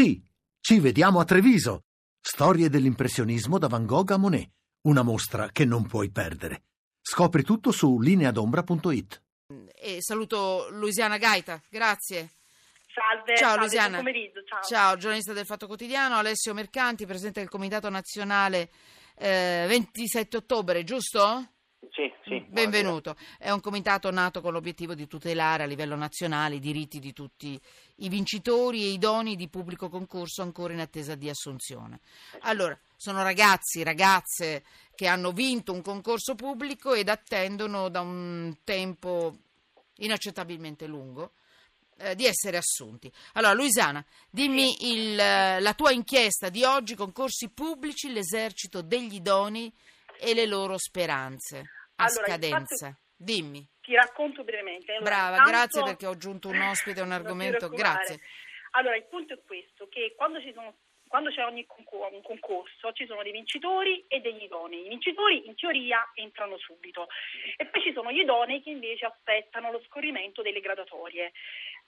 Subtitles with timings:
[0.00, 0.18] Sì,
[0.62, 1.82] ci vediamo a Treviso.
[2.22, 4.48] Storie dell'impressionismo da Van Gogh a Monet.
[4.86, 6.62] Una mostra che non puoi perdere.
[7.02, 9.22] Scopri tutto su lineadombra.it.
[9.74, 12.30] E saluto Luisiana Gaita, grazie.
[12.94, 13.88] Salve, Ciao salve, Luisiana.
[14.00, 14.62] buon pomeriggio, ciao.
[14.62, 18.70] Ciao, giornalista del Fatto Quotidiano, Alessio Mercanti, presidente del Comitato Nazionale
[19.16, 21.46] eh, 27 ottobre, giusto?
[21.88, 22.44] Sì, sì.
[22.46, 23.16] Benvenuto.
[23.38, 27.58] È un comitato nato con l'obiettivo di tutelare a livello nazionale i diritti di tutti
[27.96, 32.00] i vincitori e idonei di pubblico concorso ancora in attesa di assunzione.
[32.40, 34.62] Allora, sono ragazzi, ragazze
[34.94, 39.34] che hanno vinto un concorso pubblico ed attendono da un tempo
[39.96, 41.32] inaccettabilmente lungo
[41.96, 43.10] eh, di essere assunti.
[43.32, 49.72] Allora, Luisana, dimmi il, eh, la tua inchiesta di oggi, concorsi pubblici, l'esercito degli idonei
[50.20, 51.58] e le loro speranze
[51.96, 52.86] a Allora, scadenza.
[52.86, 53.68] infatti- Dimmi.
[53.80, 54.92] Ti racconto brevemente.
[54.92, 57.68] Allora, Brava, intanto- grazie perché ho aggiunto un ospite a un argomento.
[57.68, 58.18] Grazie.
[58.72, 60.76] Allora, il punto è questo, che quando, ci sono,
[61.10, 64.86] quando c'è ogni concor- un concorso ci sono dei vincitori e degli idonei.
[64.86, 67.08] I vincitori in teoria entrano subito
[67.56, 71.32] e poi ci sono gli idonei che invece aspettano lo scorrimento delle graduatorie.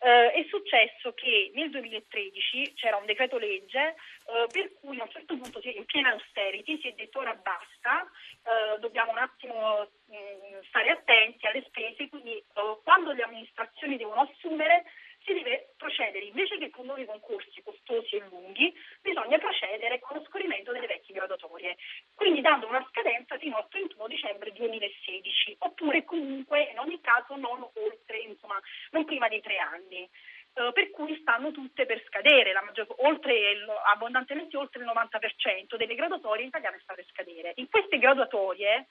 [0.00, 3.94] Eh, è successo che nel 2013 c'era un decreto legge
[4.26, 8.02] eh, per cui a un certo punto in piena austerity si è detto ora basta,
[8.02, 12.44] eh, dobbiamo un attimo mh, stare attenti alle spese, quindi eh,
[12.82, 14.82] quando le amministrazioni devono assumere
[15.24, 20.24] si deve procedere, invece che con nuovi concorsi costosi e lunghi, bisogna procedere con lo
[20.24, 21.76] scorrimento delle vecchie graduatorie,
[22.14, 27.60] quindi dando una scadenza fino al 31 dicembre 2016, oppure comunque in ogni caso non
[27.74, 28.60] oltre, insomma,
[28.92, 30.08] non prima di tre anni.
[30.54, 33.56] Eh, per cui stanno tutte per scadere, maggior- oltre
[33.92, 37.52] abbondantemente oltre il 90% delle graduatorie italiane sta per scadere.
[37.56, 38.86] In queste graduatorie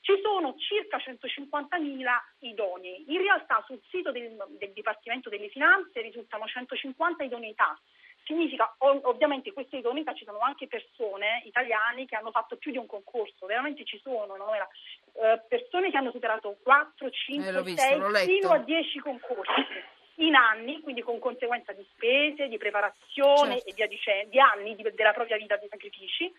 [0.00, 2.06] ci sono circa 150.000
[2.40, 3.04] idonei.
[3.12, 7.78] In realtà sul sito del, del Dipartimento delle Finanze risultano 150 idoneità.
[8.24, 12.78] Significa, ov- ovviamente, queste idoneità ci sono anche persone italiane che hanno fatto più di
[12.78, 14.52] un concorso, veramente ci sono, no?
[15.18, 18.26] Eh, persone che hanno superato 4, 5, Eh, l'ho visto, 6, l'ho letto.
[18.30, 19.64] fino a 10 concorsi
[20.16, 23.68] in anni, quindi con conseguenza di spese, di preparazione Certo.
[23.70, 26.32] e via dicendo, di anni di- della propria vita di sacrifici.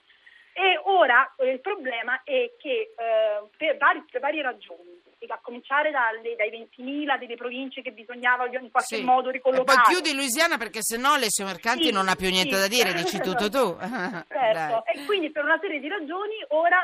[0.54, 5.90] E ora eh, il problema è che eh, per, vari- per varie ragioni, a cominciare
[5.92, 9.04] dalle- dai 20.000 delle province che bisognava in qualche Sì.
[9.04, 9.82] modo E poi ricollocare.
[9.88, 12.62] chiudi Luisiana perché sennò Alessio Mercanti Sì, non ha più niente sì.
[12.62, 13.76] da dire, dici tutto tu.
[14.28, 16.78] Certo, e quindi per una serie di ragioni ora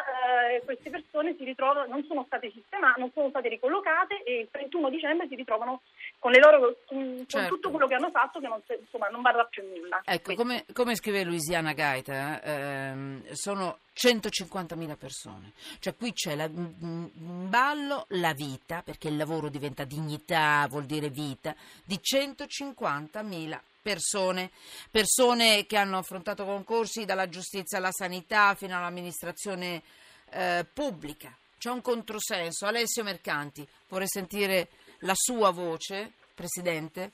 [0.49, 4.47] eh, queste persone si ritrovano, non sono state sistemate, non sono state ricollocate e il
[4.51, 5.81] 31 dicembre si ritrovano
[6.23, 7.53] con, le loro, con, con Certo.
[7.55, 10.01] tutto quello che hanno fatto che non, insomma, non varrà più nulla.
[10.05, 15.51] Ecco, come, come scrive Luisiana Gaeta, ehm, sono 150.000 persone.
[15.79, 20.85] Cioè qui c'è la- in in ballo la vita, perché il lavoro diventa dignità, vuol
[20.85, 24.49] dire vita, di 150.000 persone.
[24.89, 29.81] Persone che hanno affrontato concorsi dalla giustizia alla sanità fino all'amministrazione
[30.29, 31.35] eh, pubblica.
[31.57, 32.65] C'è un controsenso.
[32.65, 34.69] Alessio Mercanti, vorrei sentire
[35.03, 37.11] la sua voce, Presidente,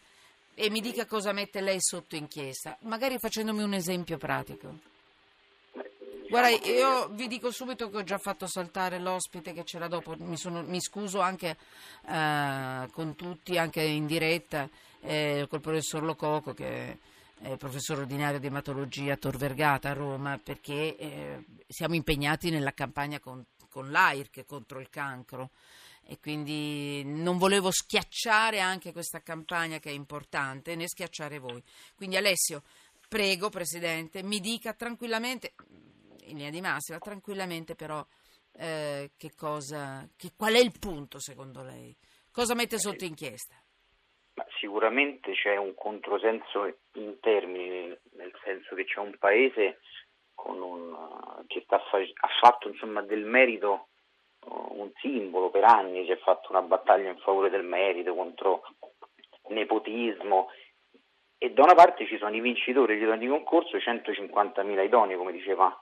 [0.54, 4.88] e mi dica cosa mette lei sotto inchiesta, magari facendomi un esempio pratico.
[6.30, 10.38] Guarda, io vi dico subito che ho già fatto saltare l'ospite che c'era dopo, mi,
[10.38, 11.58] sono- mi scuso anche
[12.08, 14.70] eh, con tutti, anche in diretta,
[15.02, 17.00] eh, col professor Lococo che
[17.42, 22.74] è professore ordinario di ematologia a Tor Vergata a Roma, perché eh, siamo impegnati nella
[22.74, 25.50] campagna con, con l'AIRC contro il cancro
[26.12, 31.62] e quindi non volevo schiacciare anche questa campagna che è importante, né schiacciare voi.
[31.96, 32.64] Quindi Alessio,
[33.08, 35.54] prego Presidente, mi dica tranquillamente,
[36.24, 38.04] in linea di massima, tranquillamente però
[38.54, 41.96] eh, che cosa, che- qual è il punto secondo lei?
[42.32, 43.54] Cosa mette sotto inchiesta?
[44.34, 49.80] Ma sicuramente c'è un controsenso in termini, nel senso che c'è un paese
[50.34, 53.89] con un, che sta fa- ha fatto insomma, del merito
[54.50, 58.62] un simbolo per anni, si è fatto una battaglia in favore del merito contro
[59.50, 60.50] nepotismo
[61.38, 65.32] e da una parte ci sono i vincitori gli idonei di concorso, 150.000 idonei come
[65.32, 65.74] diceva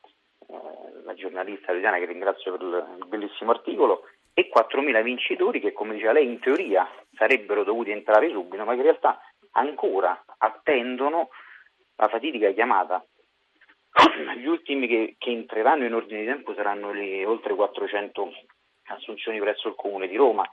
[0.47, 4.03] eh, la giornalista Luciana che ringrazio per il bellissimo articolo
[4.33, 8.77] e 4.000 vincitori che come diceva lei in teoria sarebbero dovuti entrare subito ma che
[8.77, 9.19] in realtà
[9.53, 11.29] ancora attendono
[11.95, 13.03] la fatidica chiamata.
[14.37, 18.31] Gli ultimi che, che entreranno in ordine di tempo saranno le oltre 400
[18.87, 20.47] assunzioni presso il Comune di Roma,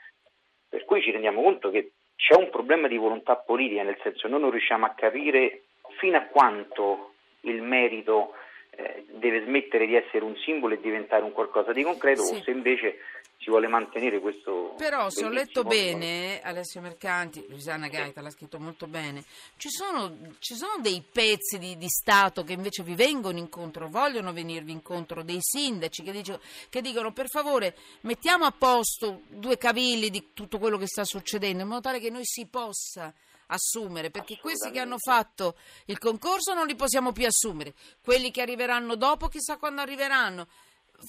[0.68, 4.28] per cui ci rendiamo conto che c'è un problema di volontà politica, nel senso che
[4.28, 5.64] noi non riusciamo a capire
[5.98, 8.34] fino a quanto il merito
[8.70, 12.34] eh, deve smettere di essere un simbolo e diventare un qualcosa di concreto Sì.
[12.34, 12.98] o se invece
[13.38, 14.74] si vuole mantenere questo...
[14.76, 19.24] Però se ho letto bene, Alessio Mercanti, Luciana Gaeta l'ha scritto molto bene,
[19.56, 24.32] ci sono, ci sono dei pezzi di, di Stato che invece vi vengono incontro, vogliono
[24.32, 30.10] venirvi incontro, dei sindaci che, dice- che dicono per favore mettiamo a posto due cavilli
[30.10, 33.12] di tutto quello che sta succedendo in modo tale che noi si possa
[33.46, 35.56] assumere, perché questi che hanno fatto
[35.86, 40.48] il concorso non li possiamo più assumere, quelli che arriveranno dopo chissà quando arriveranno.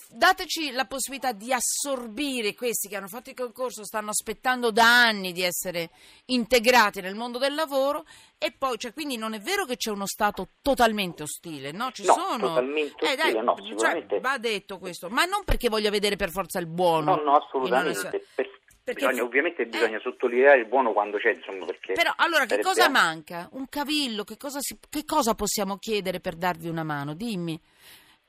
[0.09, 5.31] Dateci la possibilità di assorbire questi che hanno fatto il concorso, stanno aspettando da anni
[5.31, 5.89] di essere
[6.25, 8.05] integrati nel mondo del lavoro
[8.37, 11.91] e poi, cioè, quindi non è vero che c'è uno Stato totalmente ostile, no?
[11.91, 12.47] Ci No, sono...
[12.47, 14.19] totalmente Eh, dai, no, cioè, sicuramente.
[14.19, 17.15] va detto questo, ma non perché voglia vedere per forza il buono.
[17.15, 18.23] No, no, assolutamente.
[18.35, 19.65] Per- Perché- bisogna- ovviamente eh.
[19.65, 21.93] bisogna sottolineare il buono quando c'è, insomma, perché...
[21.93, 23.49] Però allora che cosa manca?
[23.53, 24.23] Un cavillo?
[24.23, 27.15] Che cosa, si- che cosa possiamo chiedere per darvi una mano?
[27.15, 27.59] Dimmi.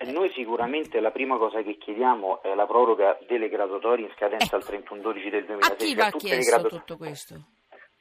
[0.05, 4.73] Noi sicuramente la prima cosa che chiediamo è la proroga delle graduatorie in scadenza Ecco.
[4.73, 5.77] al 31-12 del A 2016.
[5.87, 7.35] chi va chiesto gradu- tutto questo?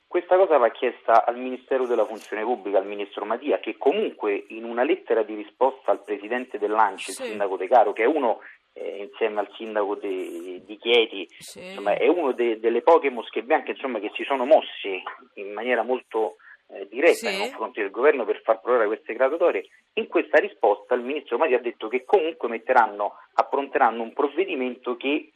[0.06, 4.64] Questa cosa va chiesta al Ministero della Funzione Pubblica, al Ministro Mattia, che comunque in
[4.66, 7.22] una lettera di risposta al Presidente dell'ANCI, Sì.
[7.24, 8.40] il Sindaco De Caro, che è uno,
[8.74, 11.64] eh, insieme al Sindaco de- di Chieti, Sì.
[11.66, 15.02] insomma, è uno de- delle poche mosche bianche insomma, che si sono mossi
[15.36, 16.36] in maniera molto
[16.68, 17.26] eh, diretta Sì.
[17.26, 19.68] nei confronti del governo per far prorogare queste graduatorie.
[19.94, 25.32] In questa risposta il Ministro Mattia ha detto che comunque metteranno, appronteranno un provvedimento che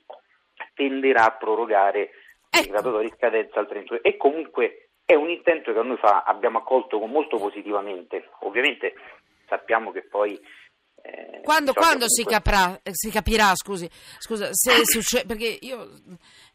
[0.74, 2.10] tenderà a prorogare
[2.50, 2.66] Ecco.
[2.66, 6.60] i graduatorie in scadenza al 31 e comunque è un intento che noi fa, abbiamo
[6.60, 8.30] accolto molto positivamente.
[8.42, 8.94] Ovviamente
[9.48, 10.40] sappiamo che poi
[11.12, 13.90] eh, Quando, bisogna quando si, caprà- si capirà, scusi,
[14.20, 15.90] scusa, se succede, perché io,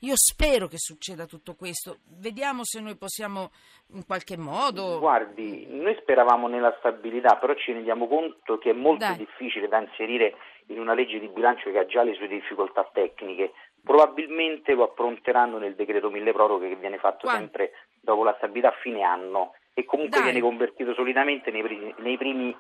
[0.00, 1.98] io spero che succeda tutto questo.
[2.18, 3.50] Vediamo se noi possiamo
[3.92, 4.98] in qualche modo.
[4.98, 9.16] Guardi, noi speravamo nella stabilità, però ci rendiamo conto che è molto Dai.
[9.16, 10.34] difficile da inserire
[10.66, 13.52] in una legge di bilancio che ha già le sue difficoltà tecniche.
[13.82, 17.40] Probabilmente lo appronteranno nel decreto mille proroghe che viene fatto Quando?
[17.40, 20.30] sempre dopo la stabilità a fine anno e comunque Dai.
[20.30, 22.56] viene convertito solitamente nei, nei primi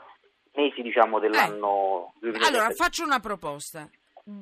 [0.54, 2.46] mesi diciamo, dell'anno 2017.
[2.46, 3.88] Allora, faccio una proposta.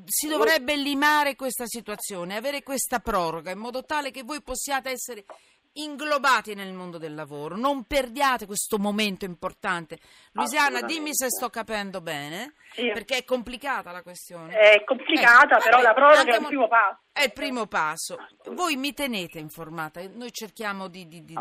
[0.04, 5.24] Si dovrebbe limare questa situazione, avere questa proroga in modo tale che voi possiate essere
[5.74, 7.56] inglobati nel mondo del lavoro.
[7.56, 9.98] Non perdiate questo momento importante.
[10.32, 12.90] Luisiana, dimmi se sto capendo bene, Sì.
[12.92, 14.54] perché è complicata la questione.
[14.54, 16.98] È complicata, Eh, però vabbè, la proroga è andiamo- un primo passo.
[17.12, 18.16] È il primo passo.
[18.52, 21.34] Voi mi tenete informata, noi cerchiamo di, di- di-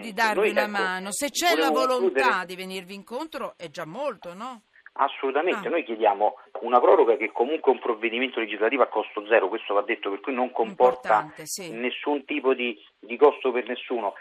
[0.00, 1.12] di darvi Noi, una ecco, mano.
[1.12, 4.62] Se c'è la volontà concludere- di venirvi incontro è già molto, no?
[4.94, 5.70] Assolutamente, Ah.
[5.70, 9.80] noi chiediamo una proroga che comunque è un provvedimento legislativo a costo zero, questo va
[9.82, 11.72] detto, per cui non comporta sì.
[11.72, 14.14] nessun tipo di, di costo per nessuno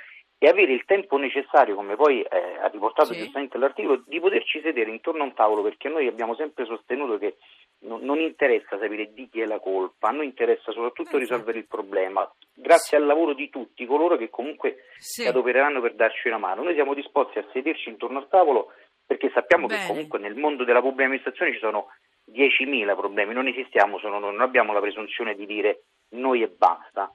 [0.43, 3.19] e avere il tempo necessario, come poi eh, ha riportato Sì.
[3.19, 7.35] giustamente l'articolo, di poterci sedere intorno a un tavolo, perché noi abbiamo sempre sostenuto che
[7.81, 11.59] non, non interessa sapere di chi è la colpa, a noi interessa soprattutto Eh, risolvere
[11.59, 15.21] il problema, grazie al lavoro di tutti coloro che comunque Sì.
[15.23, 16.63] si adopereranno per darci una mano.
[16.63, 18.71] Noi siamo disposti a sederci intorno al tavolo
[19.11, 19.81] perché sappiamo Bene.
[19.81, 21.87] che comunque nel mondo della pubblica amministrazione ci sono
[22.31, 27.13] 10.000 problemi, non esistiamo solo noi, non abbiamo la presunzione di dire noi e basta.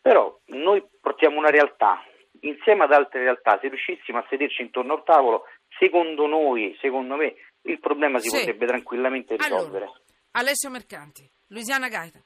[0.00, 2.02] Però noi portiamo una realtà,
[2.40, 5.44] insieme ad altre realtà, se riuscissimo a sederci intorno al tavolo,
[5.78, 8.38] secondo noi, secondo me, il problema si Sì.
[8.38, 9.84] potrebbe tranquillamente risolvere.
[9.84, 10.00] Allora,
[10.32, 12.18] Alessio Mercanti, Luisiana Gaeta,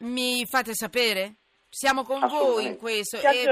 [0.00, 1.36] mi fate sapere?
[1.70, 3.44] Siamo con voi in questo e,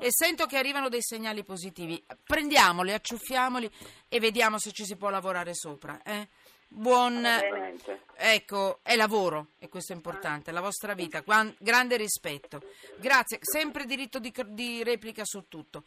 [0.00, 2.02] e sento che arrivano dei segnali positivi.
[2.24, 3.70] Prendiamoli, acciuffiamoli
[4.08, 6.00] e vediamo se ci si può lavorare sopra.
[6.02, 6.28] eh?
[6.74, 7.22] Buon,
[8.16, 11.22] ecco, è lavoro e questo è importante, la vostra vita,
[11.58, 12.62] grande rispetto.
[12.96, 15.84] Grazie, sempre diritto di, di replica su tutto.